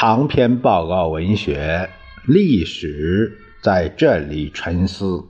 [0.00, 1.90] 长篇报告文学，
[2.24, 5.24] 历史在这里沉思。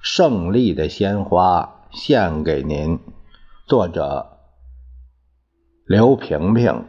[0.00, 3.00] 胜利的鲜花献给您，
[3.66, 4.38] 作者：
[5.84, 6.84] 刘萍萍、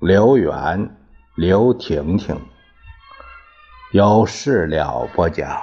[0.00, 0.96] 刘媛、
[1.36, 2.36] 刘婷婷，
[3.92, 5.56] 有事了不讲。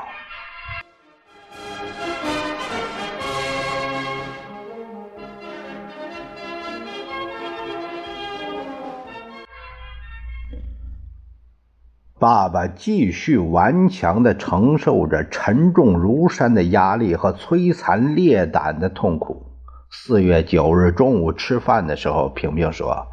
[12.25, 19.43] 爸爸继续顽强地承受着沉重如山的压力和摧残裂胆的痛苦。
[19.91, 23.05] 四月九日中午吃饭的时候，萍萍说：“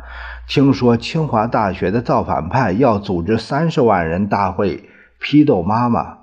[0.49, 4.89] 听说清华大学的造反派要组织三十万人大会
[5.21, 6.17] 批斗妈妈。”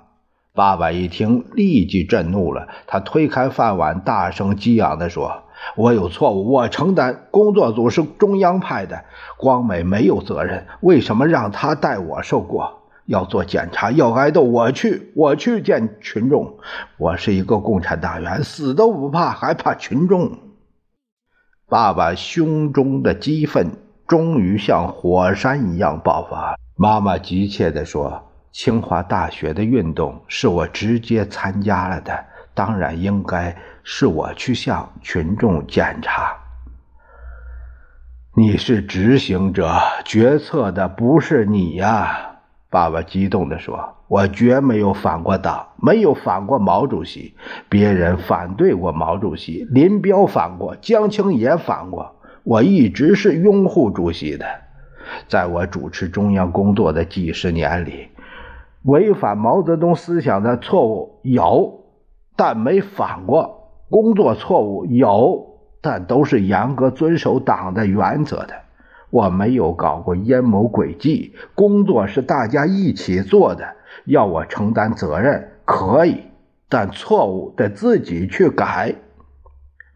[0.52, 2.66] 爸爸一听，立即震怒了。
[2.88, 5.44] 他推开饭碗，大声激昂地说
[5.78, 7.28] ：“我有错误，我承担。
[7.30, 9.04] 工作组是中央派的，
[9.38, 12.79] 光美没有责任，为什么让他代我受过？
[13.10, 16.56] 要做检查，要挨斗，我去，我去见群众。
[16.96, 20.38] 我是一个共产党员，死都不怕，还怕群众？”
[21.68, 23.72] 爸爸胸中的激愤
[24.06, 26.56] 终于像火山一样爆发。
[26.76, 28.26] 妈妈急切地说。
[28.52, 36.36] 清华大学的运动是我直接参加了的，当然应该是我去向群众检查。
[38.34, 39.72] 你是执行者，
[40.04, 42.29] 决策的不是你呀！
[42.70, 47.34] 爸爸激动地说：“我绝没有反过党，没有反过毛主席。
[47.68, 52.14] 别人反对过毛主席，林彪反过，江青也反过。
[52.44, 54.46] 我一直是拥护主席的。
[55.26, 58.08] 在我主持中央工作的几十年里。”
[58.84, 61.84] 违反毛泽东思想的错误有，
[62.34, 68.54] 但没反过；工作错误有，但都是严格遵守党的原则的。
[69.10, 73.76] 我没有搞过阴谋诡计，工作是大家一起做的。
[74.04, 76.22] 要我承担责任可以，
[76.68, 78.94] 但错误得自己去改。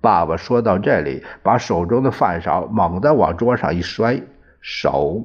[0.01, 4.21] 爸爸说到这里，把手中的饭勺猛地往桌上一摔，
[4.61, 5.25] 手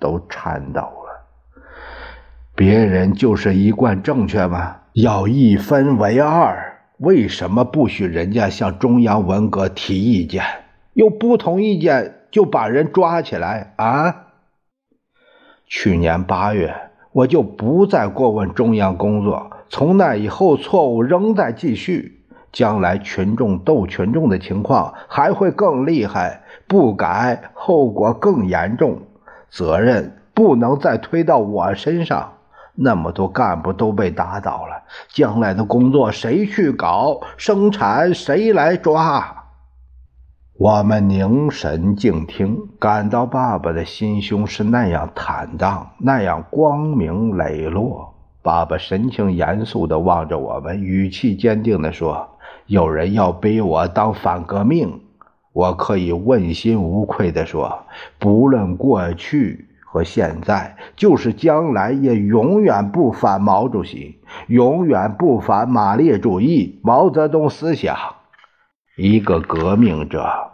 [0.00, 1.26] 都颤抖了。
[2.56, 4.78] 别人就是一贯正确吗？
[4.94, 10.42] 要一分为二，为什么不许人家向中央文革提意见？
[10.94, 14.26] 有不同意见就把人抓起来啊？
[15.66, 16.74] 去年八月，
[17.12, 19.50] 我就不再过问中央工作。
[19.68, 29.02] 从那以后，错误仍在继续，将来群众斗群众的情况还会更厉害，不改后果更严重，
[29.48, 32.32] 责任不能再推到我身上。
[32.74, 37.20] 那么多干部都被打倒了，将来的工作谁去搞？
[37.36, 39.39] 生产谁来抓？
[40.60, 48.12] 我们凝神静听，感到爸爸的心胸是那样坦荡，那样光明磊落。
[48.42, 52.28] 爸爸神情严肃地望着我们，语气坚定地说
[52.68, 55.00] ：“有人要逼我当反革命，
[55.54, 57.86] 我可以问心无愧地说，
[58.18, 67.96] 不论过去。”和现在，就是将来，也永远不反毛主席，永远不反马列主义、毛泽东思想。
[68.96, 70.49] 一个革命者，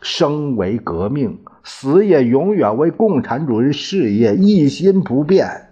[0.00, 5.70] 生为革命，死也永远为共产主义事业一心不变。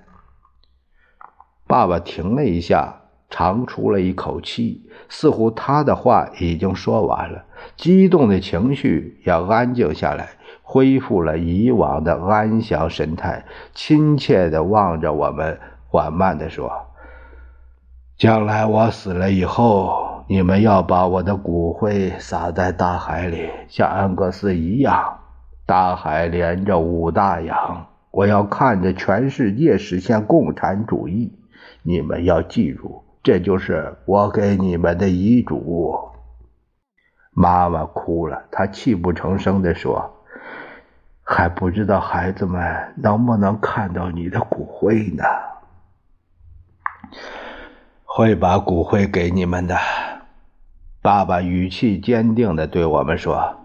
[1.66, 7.44] 爸爸停了一下，长出了一口气，似乎他的话已经说完了，
[7.76, 10.30] 激动的情绪也安静下来。
[10.68, 16.68] 恢复了以往的安详神态，亲切地望着我们，缓慢地说
[18.18, 25.20] ：“将来我死了以后，你们要把我的骨灰撒在大海里，像安格斯一样。
[25.64, 31.32] 大海连着五大洋，我要看着全世界实现共产主义。
[31.82, 36.10] 你们要记住，这就是我给你们的遗嘱。”
[37.30, 40.12] 妈妈哭了，她泣不成声地说。
[41.22, 45.24] 还不知道孩子们能不能看到你的骨灰呢？
[48.04, 49.76] 会把骨灰给你们的。
[51.06, 53.58] 爸爸语气坚定的对我们说：“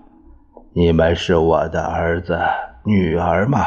[0.74, 2.40] 你们是我的儿子、
[2.84, 3.66] 女儿嘛，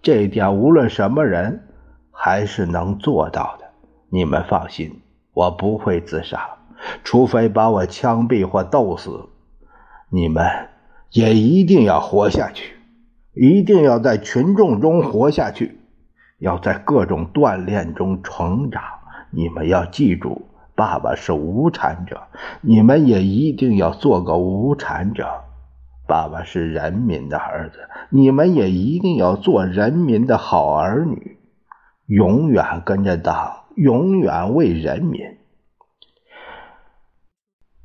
[0.00, 1.68] 这点无论什么人
[2.10, 3.66] 还是能做到的。
[4.08, 5.02] 你们放心，
[5.34, 6.48] 我不会自杀，
[7.04, 9.28] 除非把我枪毙或斗死。
[10.08, 10.46] 你们
[11.10, 12.72] 也一定要活下去。”
[13.36, 15.78] 一定要在群众中活下去，
[16.38, 18.82] 要在各种锻炼中成长。
[19.30, 20.48] 你们要记住，
[20.80, 22.22] 爸爸是无产者，
[22.62, 25.28] 你们也一定要做个无产者。
[26.06, 31.36] 爸爸是人民的儿子，你们也一定要做人民的好儿女，
[32.06, 35.20] 永远跟着党，永远为人民。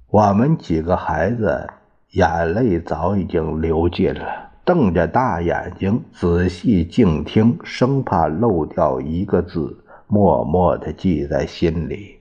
[0.10, 1.68] 我们几个孩子
[2.12, 12.20] 眼泪早已经流尽了，瞪着大眼睛仔细静听，生怕漏掉一个字，默默的记在心里。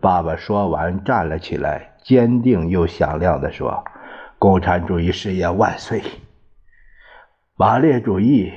[0.00, 3.84] 爸爸说完，站了起来，坚定又响亮的说
[4.38, 6.02] ：“共产主义事业万岁！
[7.56, 8.52] 马列主义、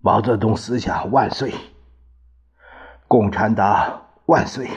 [0.00, 1.54] 毛泽东思想万岁！
[3.08, 4.68] 共产党万岁！”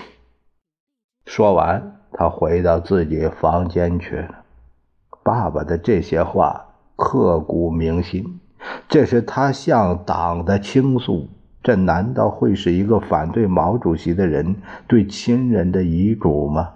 [1.28, 4.44] 说完，他回到自己房间去了。
[5.22, 6.66] 爸爸的这些话
[6.96, 8.40] 刻骨铭心，
[8.88, 11.28] 这是他向党的倾诉。
[11.66, 14.56] 这难道会是一个反对毛主席的人
[14.88, 16.70] 对亲人的遗嘱吗？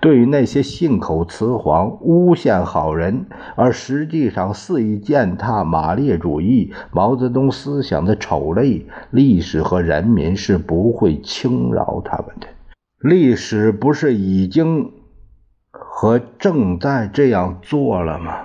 [0.00, 3.26] 对于那些信口雌黄、诬陷好人，
[3.56, 12.46] 而实际上肆意践踏马列主义、毛泽东思想的丑类，历史和人民是不会轻饶他们的。
[13.00, 14.92] 历史不是已经
[15.72, 18.36] 和正在这样做了吗？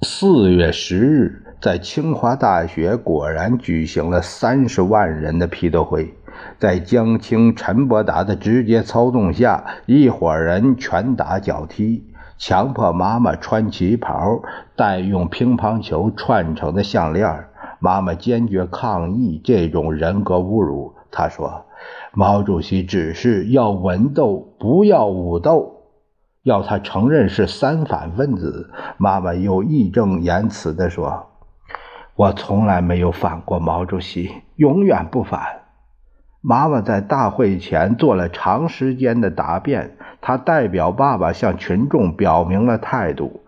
[0.00, 1.43] 四月十日。
[1.60, 6.14] 在清华大学果然举行了三十万人的批斗会，
[6.58, 12.04] 在江青、陈伯达的直接操纵下，一伙人拳打脚踢，
[12.36, 14.42] 强迫妈妈穿旗袍，
[14.76, 17.46] 戴用乒乓球串成的项链。
[17.78, 20.94] 妈妈坚决抗议这种人格侮辱。
[21.10, 21.64] 她说
[22.12, 25.82] ：“毛主席指示要文斗，不要武斗，
[26.42, 31.30] 要他承认是三反分子。”妈妈又义正言辞地说。
[32.16, 35.62] 我从来没有反过毛主席，永远不反。
[36.40, 43.40] 妈妈在大会前做了长时间的答辩，她代表爸爸向群众表明了态度：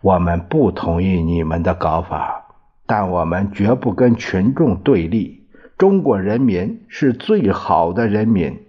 [0.00, 2.46] 我们不同意你们的搞法，
[2.86, 5.46] 但我们绝不跟群众对立。
[5.76, 8.62] 中国人民是最好的人民。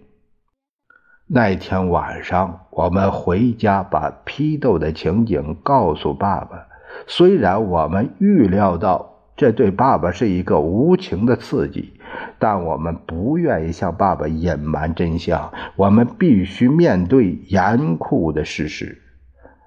[1.27, 6.67] 那天晚上，我们回家把批斗的情景告诉爸爸。
[7.05, 9.13] 虽然我们预料到。
[9.37, 11.93] 这对爸爸是一个无情的刺激，
[12.39, 15.53] 但我们不愿意向爸爸隐瞒真相。
[15.75, 18.99] 我们必须面对严酷的事实。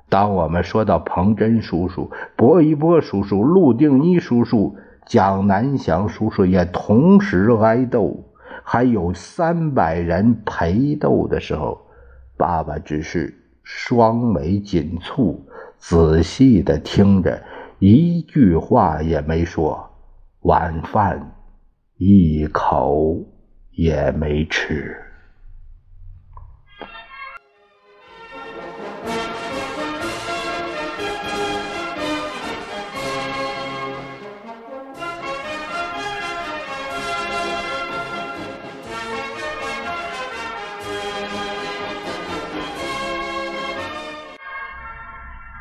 [0.08, 4.76] 当我们说到彭真叔叔、薄一波叔叔、陆定一叔叔、
[5.06, 8.25] 蒋南祥叔叔也同时挨斗，
[8.64, 11.87] 还有三百人陪斗的时候，
[12.37, 13.32] 爸爸只是
[13.62, 15.38] 双眉紧蹙，
[15.78, 17.40] 仔细的听着。
[17.81, 19.91] 一句话也没说，
[20.41, 21.32] 晚饭
[21.97, 23.19] 一口
[23.71, 24.94] 也没吃。